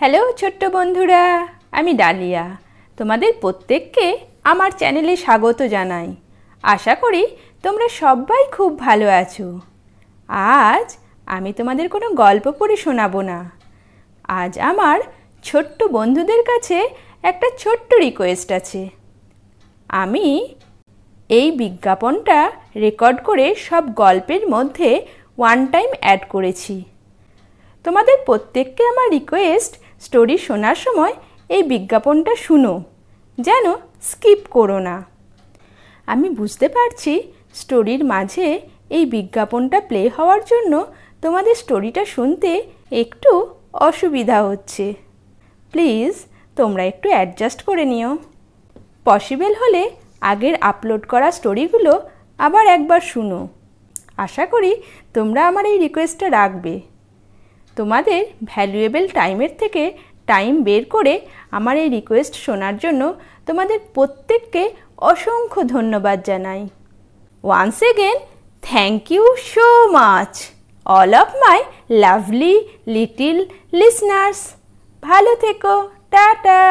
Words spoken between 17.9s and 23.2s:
Request আছে। আমি এই বিজ্ঞাপনটা রেকর্ড